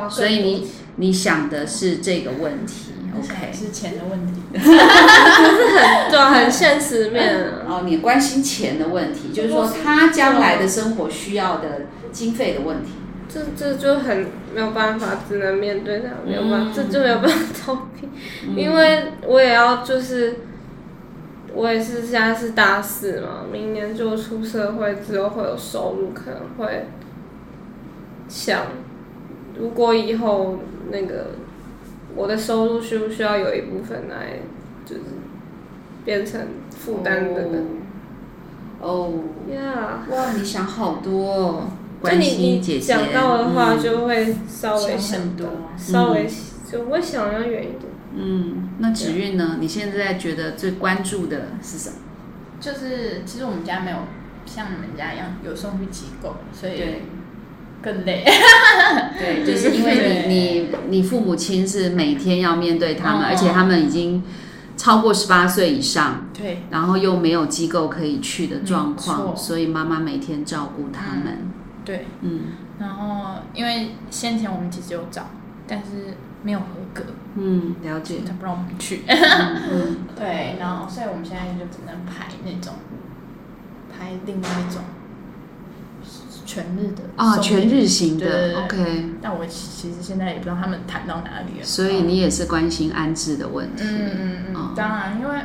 [0.07, 0.67] 所以你
[0.97, 3.51] 你想的是这个问题，OK？
[3.51, 4.41] 是钱的问题。
[4.53, 7.65] 对啊，很现实面啊。
[7.67, 12.91] 哦，你关心钱的问题，就是说他将来的生活需要的经费的问题。
[13.55, 18.07] 这这就很没有办法，只能面对它，没有办法，嗯这就没有办法逃避，
[18.55, 20.37] 因为我也要就是，
[21.53, 26.87] 我也是现在是大四嘛，明年就出社会之后会有收入，可能会
[28.27, 28.63] 想，
[29.59, 30.57] 如果以后
[30.89, 31.27] 那个
[32.15, 34.39] 我的收入需不需要有一部分来
[34.85, 35.01] 就是
[36.03, 37.59] 变成负担的呢
[38.79, 39.11] 哦
[39.49, 40.13] ，？Yeah。
[40.13, 42.85] 哇，你想好多哦，就关你你心姐姐。
[42.87, 46.29] 讲到的话，嗯就会稍微想多，稍微
[46.71, 47.83] 就会想要远一点。
[48.15, 49.57] 嗯，那子韵呢？
[49.59, 51.95] 你现在觉得最关注的是什么？
[52.59, 53.97] 就是其实我们家没有
[54.45, 56.81] 像你们家一样有送去机构，所以
[57.81, 58.23] 更累。
[59.19, 64.23] 对，就是因为你你你父母亲是每天要面对他们，哦而且他们已经
[64.75, 71.51] 超过十八岁以上，对，然后又没有机构可以去的状况，所以妈妈每天照顾他们。
[71.87, 72.41] 对，嗯
[72.79, 75.27] 然后因为先前我们其实有找，
[75.65, 77.03] 但是没有合格，
[77.35, 78.19] 嗯，了解。
[78.27, 79.03] 他不让我们去。
[79.07, 82.73] 嗯 对，然后所以我们现在就只能排那种，
[83.89, 84.83] 排另外一种
[86.45, 89.05] 全日的啊，全日型的，OK。
[89.21, 91.65] 但我其实现在也不知道他们谈到哪里了。
[91.65, 93.83] 所以你也是关心安置的问题。
[93.85, 95.43] 嗯嗯嗯哦，当然，因为其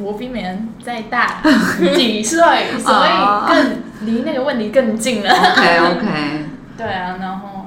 [0.00, 1.42] 我比美人再大
[1.94, 2.38] 几岁，
[2.78, 5.30] 所哦以更离那个问题更近了。
[5.30, 6.44] OK OK。
[6.78, 7.66] 对啊，然后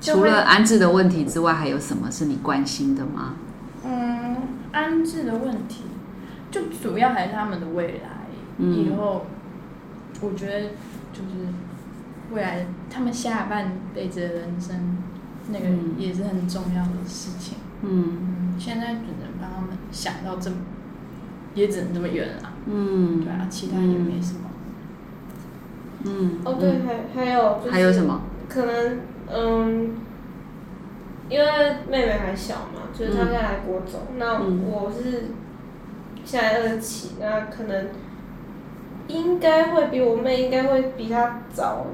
[0.00, 3.34] 除了安置的问题之外，还有什么是你关心的吗？
[3.84, 4.36] 嗯
[4.72, 5.84] 安置的问题，
[6.50, 8.10] 就主要还是他们的未来。
[8.58, 9.26] 嗯以后
[10.20, 10.60] 我觉得
[11.12, 11.48] 就是
[12.32, 14.98] 未来他们下半辈子的人生，
[15.50, 17.58] 那个嗯也是很重要的事情。
[17.82, 18.18] 嗯
[18.52, 20.56] 嗯，现在只能帮他们想到这么，
[21.54, 22.52] 也只能这么远了。
[22.66, 24.50] 嗯对啊，其他也没什么。
[26.04, 26.38] 嗯。
[26.44, 28.20] 哦，对，还还有就是还有什么？
[28.48, 28.98] 可能
[29.32, 29.96] 嗯，
[31.28, 31.46] 因为
[31.90, 35.30] 妹妹还小嘛，就是她现在来国中，那嗯我是
[36.24, 37.86] 现在二十七，那可能
[39.08, 41.86] 应该会比我妹应该会比她早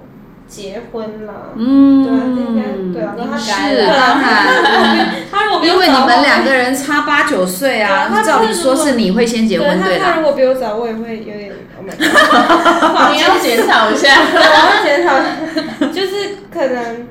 [0.50, 1.54] 结婚了。
[1.54, 9.86] 嗯，对啊这应该对啊那他是对啊当然，她如果因为你们两个人差八九岁啊，照理说是你会先结婚对啦。
[9.86, 14.16] 对她她如果比我早，我也会有点，Oh my god，你要检讨一下。
[14.32, 17.06] 对， 我要检讨，就是可能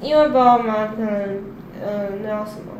[0.00, 1.10] 因为爸爸妈妈可能，
[1.84, 2.72] 嗯、那叫什么？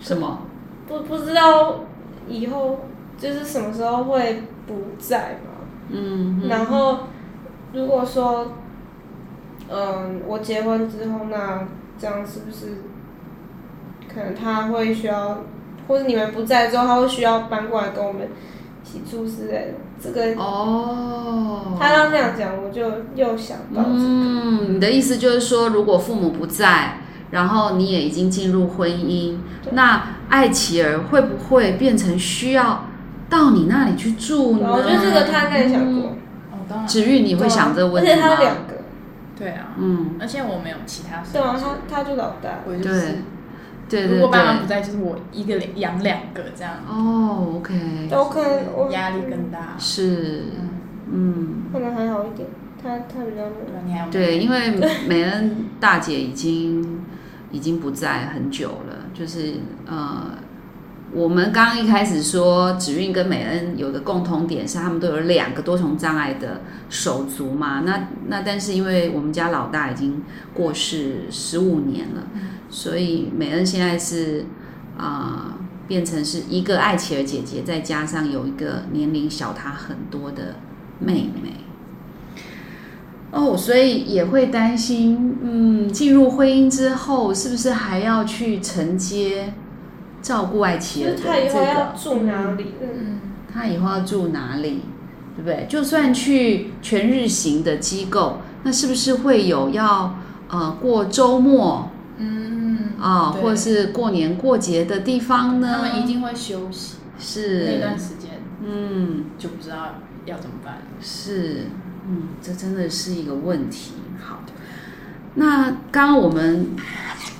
[0.00, 0.40] 什么？
[0.88, 1.84] 不不知道
[2.28, 5.50] 以后就是什么时候会不在嘛。
[5.90, 7.06] 嗯，然后
[7.72, 8.52] 如果说，
[9.68, 11.66] 嗯，我结婚之后，那
[11.98, 12.82] 这样是不是
[14.12, 15.38] 可能他会需要，
[15.88, 18.28] 或者你们不在之后，他会需要搬过来跟我们
[18.84, 19.74] 一起住之类的？
[20.02, 22.82] 这个哦，他刚那样讲，我就
[23.14, 23.96] 又想到这个。
[23.96, 26.98] 嗯，你的意思就是说，如果父母不在，
[27.30, 29.36] 然后你也已经进入婚姻，
[29.70, 32.86] 那爱琪儿会不会变成需要
[33.30, 34.68] 到你那里去住呢？
[34.72, 36.12] 我觉得这个他应该也想过，哦，
[36.72, 36.88] 当然。
[36.88, 38.40] 子玉，你会想这个问题而且他有吗？
[38.40, 38.74] 两个，
[39.38, 43.18] 对啊，嗯，而且我没有其他对啊，他他就老大，我就是，
[43.88, 44.66] 对对如果爸妈不。
[44.66, 49.76] 在，就是我一个两养两个这样，哦，OK，我可能我压力更大。
[49.78, 50.68] 是，嗯，
[51.12, 51.48] 嗯。
[51.72, 52.48] 可能还好一点，
[52.82, 54.72] 他他比较那个对啊，你还对，因为
[55.08, 57.04] 美恩大姐已经
[57.50, 59.54] 已经不在很久了，就是
[59.86, 60.30] 呃，
[61.14, 67.82] 我们刚刚一开始说子韵跟美恩有个共同点是，他们都有两个多重障碍的手足嘛。
[67.84, 70.22] 那那但是因为我们家老大已经
[70.54, 72.26] 过世十五年了，
[72.70, 74.46] 所以美恩现在是
[74.96, 80.56] 啊、变成是一个爱琪儿姐姐，再加上有一个年龄小她很多的
[80.98, 81.56] 妹妹。
[83.32, 89.54] 哦，所以也会担心，嗯，进入婚姻之后，是不是还要去承接
[90.22, 91.98] 照顾艾琪就是儿的这他以后要个？
[91.98, 92.74] 住哪里？
[92.80, 93.20] 嗯，嗯，
[93.52, 94.82] 他以后要住哪里，
[95.36, 95.66] 对不对？
[95.68, 105.74] 就算去全日型的机构，那是不是会有要呃过周末嗯啊、对或者是过年过节的地方呢？
[105.74, 108.30] 他们一定会休息，是那是段时间
[108.64, 110.78] 嗯就不知道要怎么办。
[111.00, 111.66] 是，
[112.08, 113.94] 嗯，这真的是一个问题。
[114.24, 114.40] 好，
[115.34, 116.68] 那刚刚我们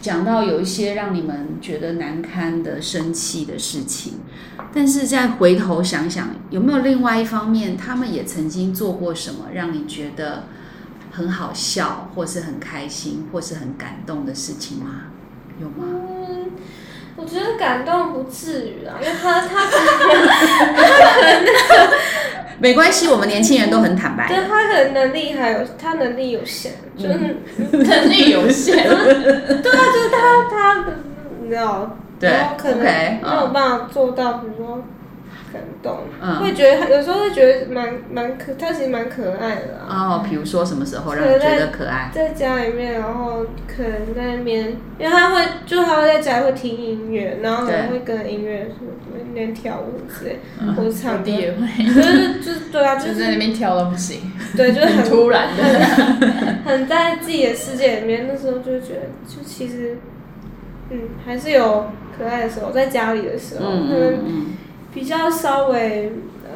[0.02, 4.14] 讲到有一些让你们觉得难堪的、生气的事情，
[4.74, 10.46] 但是再回头想想，有没有另外一方面，他们也曾经做过什么让你觉得
[11.12, 15.02] 很好笑，或是很开心，或是很感动的事情吗？
[15.60, 15.84] 有吗？
[15.86, 16.50] 嗯，
[17.14, 19.66] 我觉得感动不至于啊，因为他他
[22.62, 24.28] 没关系，我们年轻人都很坦白。
[24.28, 27.18] 对他可能能力还有他能力有限，就是、
[27.76, 30.92] 能力有限， 对啊，就是他他的
[31.42, 34.80] 你知道，对然后可能没有办法做到，比如说
[35.52, 39.86] 感动，嗯会觉得有时候会觉得蛮蛮可，他其实蛮可爱的啦。
[39.88, 42.10] 哦，比如说什么时候让你觉得可爱？
[42.12, 48.92] 在家里面，然后可能在那边，因为他会，就他会在家里会听音乐，然后可能会跟音乐什么
[49.28, 55.62] 那边跳舞之类，嗯或者唱歌，也会，就是就是对啊，就就是在那边跳到不行，对，就是很很突然的。
[56.64, 59.96] 很在自己的世界里面，那时候就觉得，就其实，
[60.90, 61.86] 嗯，还是有
[62.16, 64.46] 可爱的时候，在家里的时候，嗯可能嗯嗯。
[64.92, 66.12] 比较稍微，
[66.44, 66.50] 呃，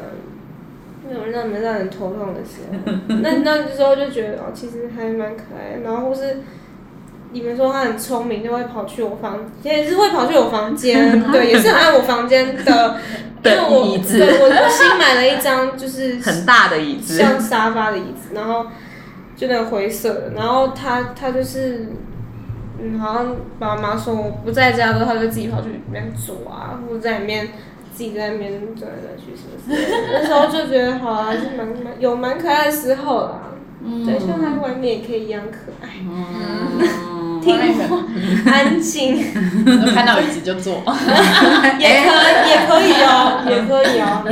[1.09, 5.77] 那种让人让人头痛的时候， 那那时候就觉得哦，其实还蛮可爱。
[5.77, 6.41] 的，然后或是
[7.33, 12.97] 你们说他很聪明，就会跑去我房，也是会跑去我房间， 对，也是很爱我房间的。
[13.47, 14.19] 因为我椅子。
[14.19, 18.67] 对我我新买了一张就是很大的椅子，像沙发的椅子，然后
[19.37, 21.87] 就那个灰色的，然后他他就是，
[22.81, 27.49] 嗯，好像爸妈说我不在家的时候，他就自己跑去里面坐啊，或者在里面
[27.97, 30.21] 自己在那边转来转去什么之类的。
[30.21, 33.41] 那时候就觉得好啊，就是蛮蛮有蛮可爱的时候啦。
[34.05, 37.57] 对，希望他外面也可以一样可爱，嗯，听
[38.53, 39.17] 安静，
[39.95, 40.83] 看到椅子就坐。
[41.79, 42.11] 也可
[42.49, 44.25] 也可以哦，也可以哦。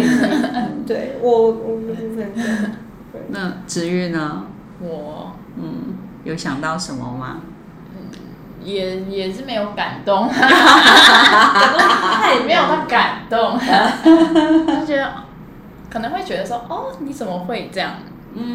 [0.87, 2.71] 对我我的部分这样。
[3.29, 4.45] 那子玉呢？
[4.81, 7.41] 我嗯，有想到什么吗？
[8.65, 10.41] 也也是没有感动，太
[12.45, 13.57] 没有到感动，
[14.67, 15.13] 就觉得
[15.91, 17.93] 可能会觉得说，哦，你怎么会这样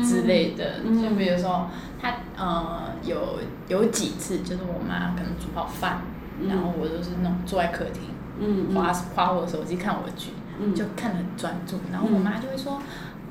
[0.03, 0.81] 之类的？
[0.83, 1.69] 嗯就比如说
[2.01, 6.01] 他呃有有几次，就是我妈可能煮好饭，
[6.41, 8.03] 嗯然后我就是那种坐在客厅。
[8.41, 11.77] 嗯划划我的手机看我的剧，嗯就看得很专注。
[11.91, 12.81] 然后我妈就会说：“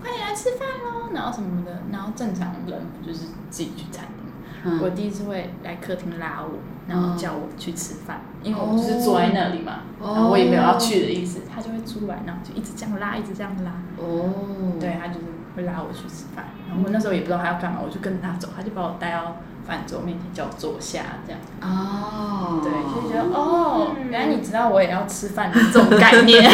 [0.02, 1.72] 快点来吃饭喽！”然后什么的。
[1.90, 4.17] 然后正常人就是自己去餐厅？
[4.64, 13.72] 嗯我第一次会来客厅拉我，然后叫我去吃饭，因为哦我就是坐在那里嘛，哦然后我也没有要去的意思，他就会出来，然后就一直这样拉，一直这样拉。
[13.96, 16.46] 哦，对，他就是会拉我去吃饭。
[16.68, 21.40] 然后我那时候也不知道他要干嘛，我就跟着他走，他就把我带到饭桌面前叫我坐下，这样。
[21.60, 26.50] 哦，对，就觉得哦，原来你知道我也要吃饭的这种概念。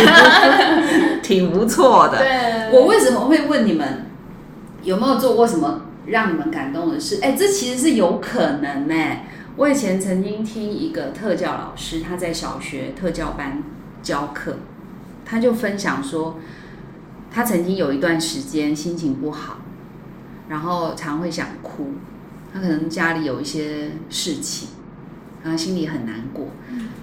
[1.23, 2.19] 挺不错的。
[2.19, 4.07] 对我为什么会问你们
[4.83, 7.19] 有没有做过什么让你们感动的事？
[7.23, 8.95] 哎，这其实是有可能呢。
[9.57, 13.62] 我以前曾经听一个特教老师，他在小学特教班
[14.03, 14.57] 教课，
[15.25, 16.38] 他就分享说，
[17.31, 19.59] 他曾经有一段时间心情不好，
[20.49, 21.93] 然后常会想哭，
[22.53, 24.71] 他可能家里有一些事情，
[25.45, 26.49] 然后心里很难过，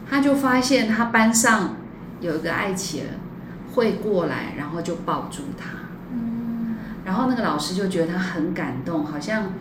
[0.09, 1.77] 他就发现他班上
[2.19, 3.07] 有一个爱企儿
[3.73, 5.69] 会过来，然后就抱住他，
[7.11, 9.51] 然后那个老师就觉得他很感动，好像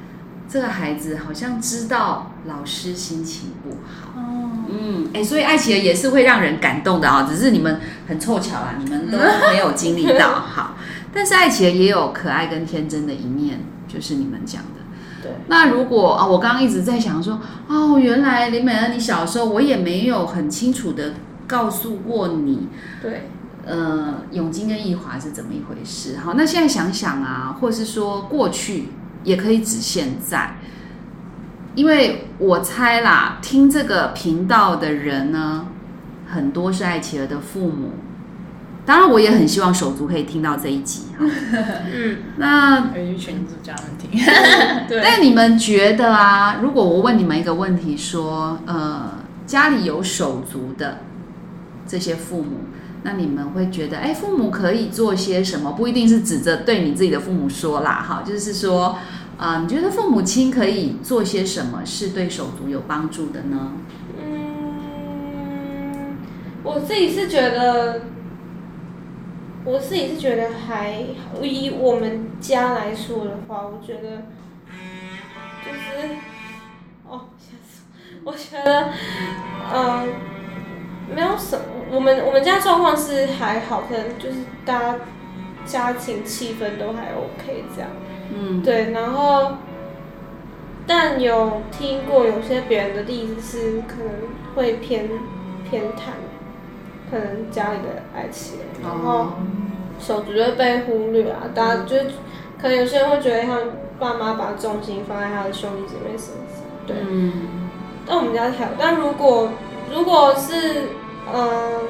[0.48, 4.12] 这个孩子好像知道老师心情不好。
[4.16, 9.18] 哦，嗯，哎，所以爱企鹅也是会让人感动的啊、只是你们很凑巧啊，你们都
[9.50, 10.28] 没有经历到。
[10.46, 10.76] 好，
[11.12, 13.58] 但是爱企鹅也有可爱跟天真的一面，
[13.88, 14.80] 就是你们讲的。
[15.20, 21.14] 对，那如果啊，我刚刚一直在想说，哦，原来林美恩，你小时候我也没有很清楚的
[21.48, 22.68] 告诉过你，
[23.02, 23.28] 对，
[23.66, 26.16] 呃，永金跟易华是怎么一回事？
[26.18, 28.88] 好，那现在想想啊，或是说过去
[29.24, 30.56] 也可以指现在，
[31.74, 35.66] 因为我猜啦，听这个频道的人呢，
[36.26, 37.90] 很多是爱企鹅的父母。
[38.86, 41.24] 当然，我也很希望手足可以听到这一集哈。
[41.94, 44.10] 嗯，那有一群组叫他们听。
[44.88, 49.12] 对，但你们觉得啊，如果我问你们一个问题，说，呃，
[49.46, 51.00] 家里有手足的
[51.86, 52.64] 这些父母，
[53.02, 55.72] 那你们会觉得，哎，父母可以做些什么？
[55.72, 58.98] 不一定是指着对你自己的父母说啦，哈，就是说，
[59.38, 63.72] 啊、你觉得父母亲可以做些什么是对手足有帮助的呢？
[64.22, 66.16] 嗯，
[66.62, 68.02] 我自己是觉得，
[69.64, 71.02] 我自己是觉得还
[71.42, 74.26] 以我们家来说的话，我觉得
[75.64, 76.16] 就是，
[77.08, 77.82] 哦，吓死
[78.24, 78.32] 我！
[78.32, 78.90] 我觉得，
[79.72, 80.08] 嗯、
[81.14, 84.94] 没有什么，我们我们家状况是还好，可能就是大家
[85.64, 87.90] 家庭气氛都还 OK 这样。
[88.32, 89.52] 嗯，对，然后，
[90.86, 94.10] 但有听过有些别人的例子是可能
[94.54, 95.08] 会偏
[95.68, 96.12] 偏袒，
[97.10, 99.32] 可能家里的爱情，然后哦，
[99.98, 101.42] 手足就被忽略啊。
[101.54, 101.96] 大家就
[102.60, 103.58] 可能有些人会觉得他
[103.98, 106.96] 爸妈把重心放在他的兄弟姐妹身上，对。
[107.08, 107.32] 嗯，
[108.06, 109.50] 但我们家还有，但如果
[109.90, 110.88] 如果是
[111.32, 111.80] 嗯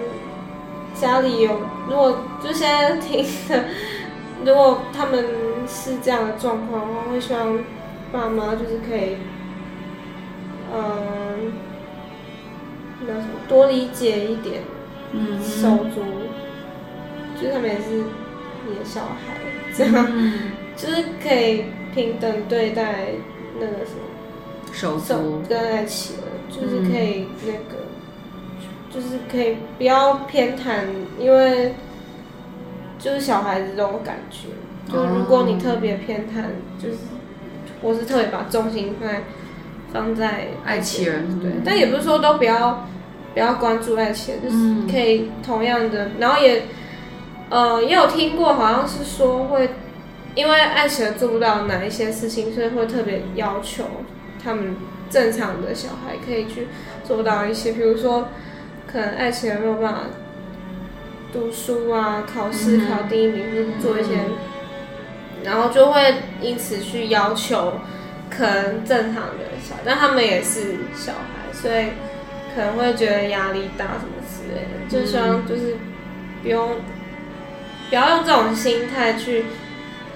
[0.94, 3.64] 家里有，如果就现在听的，
[4.44, 5.24] 如果他们
[5.66, 7.58] 是这样的状况的话，会希望
[8.12, 9.16] 爸妈就是可以
[10.72, 11.52] 嗯
[13.00, 14.62] 那叫什么多理解一点
[15.12, 16.02] 嗯手足，
[17.40, 18.04] 就是他们也是
[18.68, 19.36] 你的小孩，
[19.74, 23.06] 这样嗯，就是可以平等对待
[23.58, 24.00] 那个什么。
[24.72, 27.79] 手手足，跟在一起了，就是可以那个，
[28.92, 30.84] 就是可以不要偏袒，
[31.18, 31.74] 因为
[32.98, 34.48] 就是小孩子这种感觉，
[34.92, 36.42] 就如果你特别偏袒，
[36.82, 36.96] 就是
[37.80, 39.22] 我是特别把重心放在
[39.92, 42.86] 放在爱妻儿对，但也不是说都不要
[43.32, 46.64] 不要关注爱情，就是可以同样的，然后也
[47.48, 49.70] 呃也有听过，好像是说会
[50.34, 53.84] 因为爱情做不到哪一些事情，所以会特别要求
[54.42, 54.76] 他们
[55.08, 56.68] 正常的小孩可以去
[57.04, 58.28] 做到一些，比如说
[58.92, 60.00] 可能爱情没有办法
[61.32, 64.18] 读书啊，考试嗯考第一名，或者做一些，
[65.44, 67.74] 然后就会因此去要求
[68.28, 71.90] 可能正常的小孩，但他们也是小孩，所以
[72.54, 75.76] 可能会觉得压力大什么之类的，就希望就是
[76.42, 76.76] 不用
[77.88, 79.44] 不要用这种心态去，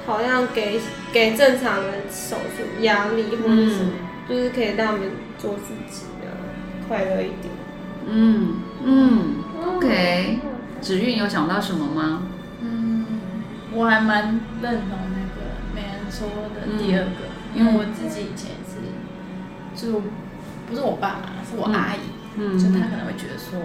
[0.05, 0.81] 好像给
[1.13, 3.93] 给正常人手术压力或者什么，
[4.29, 5.03] 就是可以让他们
[5.39, 7.55] 做自己的，快乐一点。
[8.07, 9.35] 嗯嗯
[9.77, 10.39] ，OK。
[10.81, 12.23] 子韵有想到什么吗？
[12.61, 13.07] 嗯，
[13.73, 15.41] 我还蛮认同那个
[15.75, 18.81] 美人说的第二个，嗯因为我自己以前也是，
[19.75, 20.03] 就
[20.69, 22.01] 不是我爸妈，是我阿姨，
[22.37, 22.59] 嗯。
[22.59, 23.61] 就她可能会觉得说，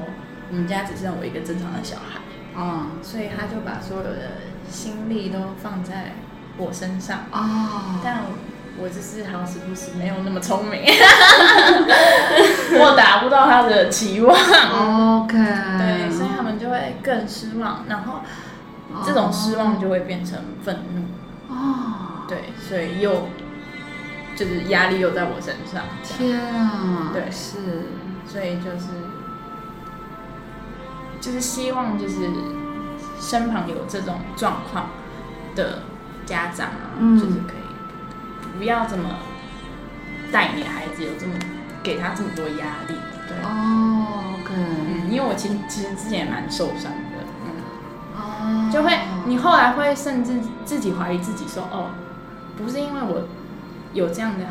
[0.51, 2.21] 我们家只剩我一个正常的小孩，
[2.55, 2.87] 哦。
[3.01, 6.13] 所以她就把所有的心力都放在
[6.57, 8.37] 我身上，哦，但我
[8.87, 10.81] 就是好死不死没有那么聪明，
[12.79, 14.35] 我达不到他的期望
[15.23, 18.21] ，OK，对，所以他们就会更失望，然后
[19.05, 21.03] 这种失望就会变成愤怒。
[21.53, 23.27] 哦，对，所以又
[24.35, 27.29] 就是压力又在我身上，天啊，对。
[27.31, 27.57] 是，
[28.25, 28.87] 所以就是
[31.19, 32.29] 就是希望就是
[33.19, 34.89] 身旁有这种状况
[35.55, 35.79] 的
[36.25, 37.19] 家长啊，嗯。
[37.19, 37.58] 就是可以
[38.59, 39.03] 不要这么
[40.33, 41.33] 带你的孩子有这么
[41.81, 42.93] 给他这么多压力，
[43.25, 47.47] 对，哦，OK，嗯，因为我其实其实之前也蛮受伤的，嗯。
[48.17, 51.91] 哦，就会你后来会甚至自己怀疑自己说，哦，
[52.57, 53.29] 不是因为我
[53.93, 54.45] 有这样的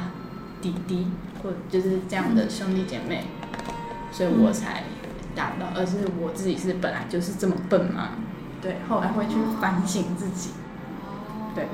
[0.63, 1.09] 弟弟
[1.43, 3.27] 或就是这样的兄弟姐妹，
[4.11, 4.85] 所以我才
[5.37, 8.09] 达不到，而是我自己是本来就是这么笨吗？
[8.63, 10.51] 对，后来会去反省自己，
[11.55, 11.69] 对，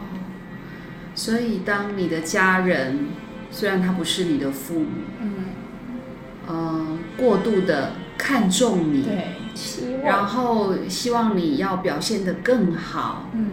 [1.14, 3.06] 所以当你的家人
[3.50, 4.86] 虽然他不是你的父母，
[5.20, 5.34] 嗯，
[6.46, 13.50] 呃，过度的看重你，对，期然，后希望你要表现得更好，嗯，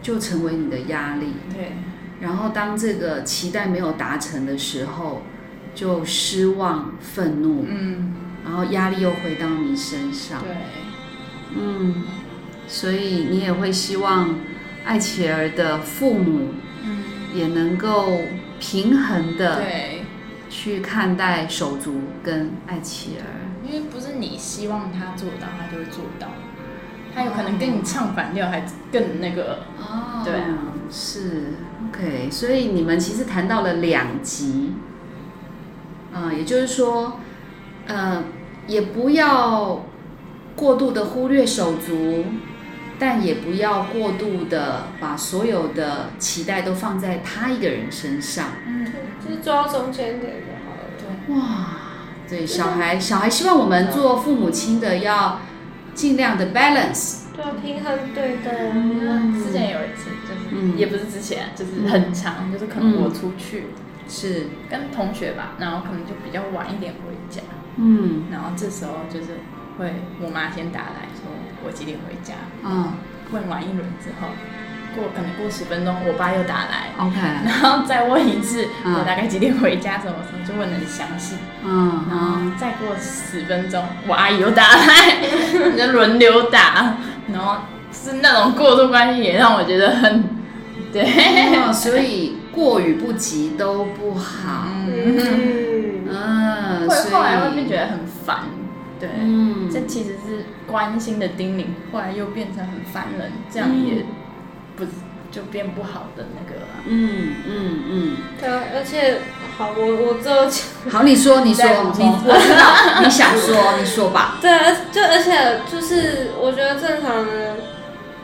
[0.00, 1.34] 就成为你的压力。
[1.52, 1.72] 对，
[2.20, 5.22] 然后当这个期待没有达成的时候，
[5.74, 10.40] 就失望、愤怒，嗯，然后压力又回到你身上。
[10.40, 10.56] 对，
[11.56, 12.04] 嗯，
[12.66, 14.34] 所以你也会希望
[14.84, 16.48] 艾琪儿的父母
[16.84, 17.02] 嗯，
[17.34, 18.20] 也能够
[18.58, 20.02] 平衡的对，
[20.48, 23.26] 去看待手足跟艾琪儿。
[23.66, 26.28] 因为不是你希望他做到，他就会做到，
[27.14, 31.54] 他有可能跟你唱反调，还更那个，哦对啊，是。
[31.90, 34.72] OK，所以你们其实谈到了两极，
[36.12, 37.20] 啊、也就是说，
[37.86, 38.24] 呃，
[38.66, 39.84] 也不要
[40.56, 42.24] 过度的忽略手足，
[42.98, 48.46] 但也不要过度的把所有的期待都放在他一个人身上。
[48.66, 48.86] 嗯，
[49.24, 50.90] 就是抓到中间点就好了。
[50.98, 51.34] 对。
[51.34, 51.66] 哇，
[52.28, 55.40] 对，小孩，小孩希望我们做父母亲的要
[55.94, 57.26] 尽量的 balance。
[57.34, 58.70] 对啊，平衡对待。
[58.74, 63.66] 嗯之前有一次，就是、嗯也不是之前，就是很长，就是可能我出去、
[64.08, 67.40] 是，跟同学吧，然后可能就比较晚一点回家，
[67.76, 69.38] 嗯然后这时候就是
[69.78, 71.30] 会我妈先打来说
[71.64, 72.34] 我几点回家，
[72.64, 72.92] 嗯。
[73.30, 74.28] 问完一轮之后，
[74.96, 78.94] 过可能过十分钟，我爸又打来，，OK，然后再问一次、嗯。
[78.94, 85.18] 我大概几点回家，什么什么，就问的很详细，嗯然后嗯，再过十分钟，我阿姨又打来，
[85.76, 86.96] 就轮流打，
[87.30, 87.56] 然后
[87.92, 90.24] 是那种过度关系，也让我觉得很，
[90.90, 91.04] 对，
[91.54, 94.68] 哦，所以过与不及都不好。
[94.86, 95.18] 嗯，
[96.08, 98.38] 嗯，嗯，会后来会变觉得很烦，
[99.00, 104.04] 对，嗯，这其实是关心的叮咛，后来又变成很烦人，这样也
[104.76, 104.84] 不
[105.30, 106.66] 就变不好的那个了。
[106.86, 109.18] 嗯嗯嗯，对啊，而且
[109.56, 110.48] 好，我我最后，
[110.90, 111.64] 好，你说，你说，
[111.98, 114.38] 你我知道你想说，你说吧。
[114.42, 117.56] 对，而就而且就是我觉得正常的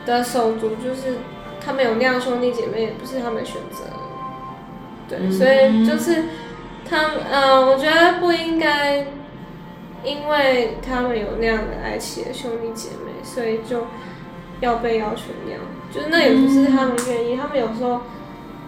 [0.05, 1.19] 的手足就是
[1.63, 3.85] 他们有那样兄弟姐妹，也不是他们选择，
[5.07, 6.23] 对，嗯所以就是
[6.89, 9.05] 他们，嗯、我觉得不应该
[10.05, 13.87] 因为他们有那样的爱情的兄弟姐妹，所以就
[14.61, 15.59] 要被要求那样，
[15.91, 18.01] 就是那也不是他们愿意，他们有时候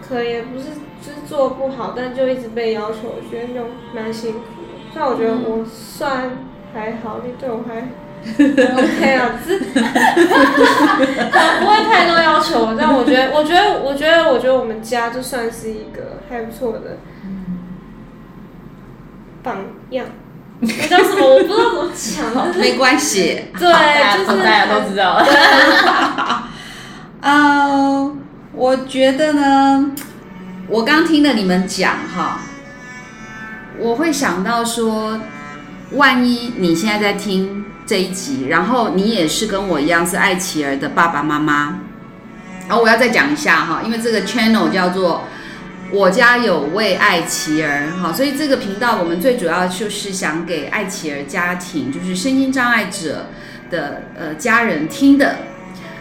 [0.02, 0.66] 可能也不是
[1.02, 4.44] 就是做不好，但就一直被要求，我觉得就蛮辛苦的。
[4.92, 6.32] 虽然我觉得我算
[6.74, 7.88] 还好，你对我还
[8.28, 9.66] OK 啊，只不
[11.70, 16.98] 会太多要求，但我觉得，我觉得，我觉得，我觉得我们家就算是一个还不错的
[19.44, 19.58] 榜
[19.92, 20.08] 样。
[20.60, 21.26] 那叫什么？
[21.26, 22.50] 我不知道怎么讲。
[22.60, 23.46] 没关系。
[23.58, 26.50] 对，就是大家都知道了。
[27.22, 28.14] 呃，
[28.54, 29.92] 我觉得呢，
[30.68, 32.40] 我刚听了你们讲哈，
[33.80, 35.20] 我会想到说，
[35.92, 41.80] 万一你现在在听这一集，然后你也是跟我一样是爱琪儿的爸爸妈妈，
[42.68, 45.24] 然后我要再讲一下哈，因为这个 channel 叫做
[45.92, 53.28] “我家有位爱琪儿”哈，所以这个频道我们最主要就是想给爱琪儿家庭，就是身心障碍者
[53.70, 55.38] 的呃家人听的。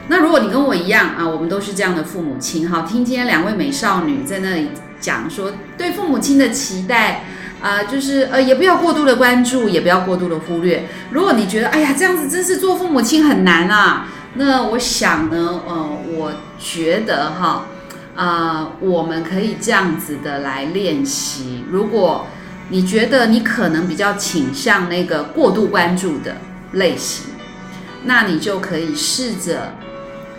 [0.09, 4.71] 那如果你跟我一样啊，我们都是这样的父母亲哈，听今天两位美少女在那里
[5.01, 7.25] 讲说对父母亲的期待。
[7.59, 10.87] 啊，就是呃，也不要过度的关注，也不要过度的忽略。
[11.11, 17.65] 如果你觉得，哎呀，这样子真是做父母亲很难啊，那我想呢，呃，我觉得哈，
[18.17, 21.65] 啊，我们可以这样子的来练习。
[21.71, 22.27] 如果
[22.71, 26.37] 你觉得你可能比较倾向那个过度关注的
[26.73, 27.27] 类型，
[28.05, 29.75] 那你就可以试着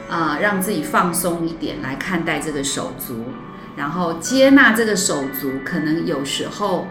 [0.09, 3.25] 啊，让自己放松一点来看待这个手足，
[3.75, 6.88] 然后接纳这个手足，可能有时候。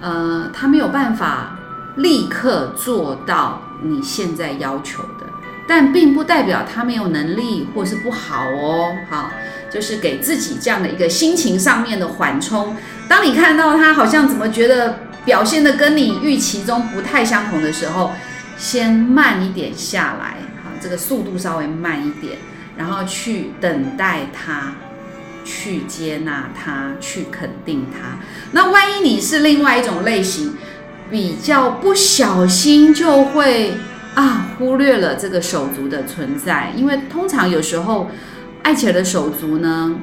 [0.00, 1.56] 呃，他没有办法
[1.96, 5.24] 立刻做到你现在要求的，
[5.66, 8.94] 但并不代表他没有能力或是不好哦。
[9.08, 9.30] 好，
[9.74, 12.76] 就是给自己这样的一个心情上面的缓冲。
[13.08, 18.12] 当你看到他好像怎么觉得表现的跟你预期中不太相同的时候，
[18.56, 22.38] 先慢一点下来，好，这个速度稍微慢一点，
[22.76, 24.76] 然后去等待他。
[25.46, 28.16] 去接纳他，去肯定他。
[28.52, 30.54] 那万一你是另外一种类型，
[31.10, 33.74] 比较不小心就会
[34.14, 38.10] 啊忽略了这个手足的存在，因为通常有时候
[38.64, 39.94] 爱起来的手足呢，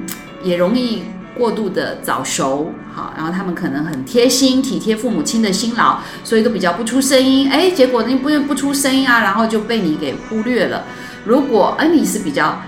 [0.42, 1.02] 也容易
[1.36, 7.50] 过度的早熟，好，然后他们可能很贴心体贴父母亲的辛劳，所以都比较不出声音。
[7.50, 10.84] 哎，结果你不不出声音啊，然后就被你给忽略了。
[11.26, 12.58] 如果哎你是比较。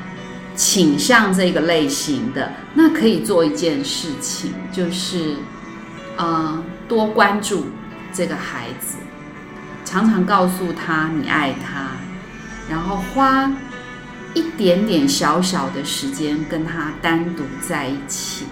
[0.57, 5.35] 倾向这个类型的，那可以做一件事情，就是，
[6.17, 7.67] 呃，多关注
[8.13, 8.99] 这个孩子，
[9.85, 11.89] 常常告诉他你爱他，
[12.71, 13.51] 然后花
[14.35, 18.47] 一点点小小的时间跟他单独在一起。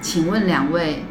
[0.00, 1.04] 请问两位，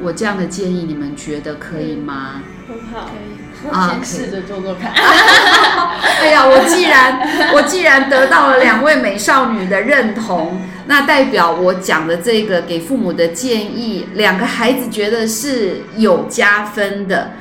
[0.00, 2.42] 我这样的建议你们觉得可以吗？
[2.68, 3.44] 很好，可以。
[3.64, 4.92] 先试着做做看。
[6.20, 17.32] 哎呀，我既然我既然得到了两位美少女的认同，那代表我讲的这个给父母的建议，两个孩子觉得是有加分的。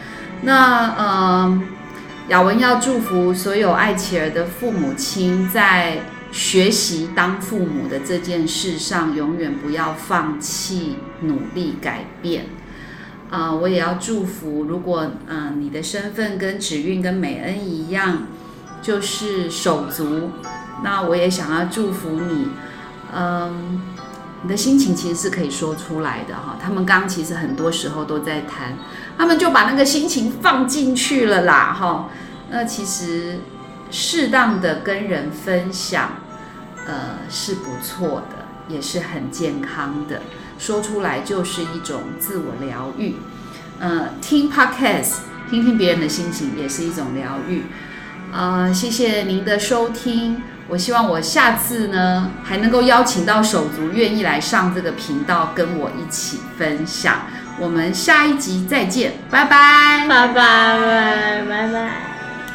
[0.43, 1.61] 那呃，
[2.29, 5.99] 雅文要祝福所有爱琪儿的父母亲，在
[6.31, 12.45] 学习当父母的这件事上，永远不要放弃努力改变。
[13.29, 14.63] 啊，我也要祝福。
[14.63, 18.23] 如果嗯，你的身份跟芷韵跟美恩一样，
[18.81, 20.31] 就是手足，
[20.83, 22.47] 那我也想要祝福你。
[23.13, 23.81] 嗯，
[24.43, 26.57] 你的心情其实是可以说出来的哈。
[26.61, 28.77] 他们刚其实很多时候都在谈，
[29.17, 32.09] 他们就把那个心情放进去了啦哈。
[32.49, 33.39] 那其实
[33.89, 36.17] 适当的跟人分享，
[36.85, 40.21] 呃，是不错的，也是很健康的。
[40.59, 43.15] 说出来就是一种自我疗愈，
[43.79, 45.15] 呃，听 podcast，
[45.49, 47.63] 听听别人的心情也是一种疗愈，
[48.31, 57.23] 呃，谢谢您的收听，我希望我下次呢还能够邀请到手足愿意来上这个频道跟我一起分享，
[57.59, 62.12] 我们下一集再见，拜拜，拜拜拜拜拜。